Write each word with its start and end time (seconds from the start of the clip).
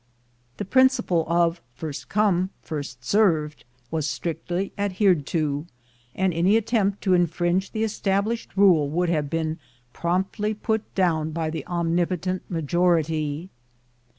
The 0.57 0.65
prin 0.65 0.87
ciple 0.87 1.27
of 1.27 1.61
"first 1.75 2.09
come 2.09 2.49
first 2.63 3.05
served" 3.05 3.65
was 3.91 4.09
strictly 4.09 4.73
adhered 4.75 5.27
to, 5.27 5.67
and 6.15 6.33
any 6.33 6.57
attempt 6.57 7.03
to 7.03 7.13
infringe 7.13 7.69
the 7.69 7.83
established 7.83 8.57
rule 8.57 8.89
would 8.89 9.09
have 9.09 9.29
been 9.29 9.59
promptly 9.93 10.55
put 10.55 10.95
down 10.95 11.29
by 11.29 11.51
the 11.51 11.63
omnip 11.67 12.07
otent 12.17 12.39
majority. 12.49 13.51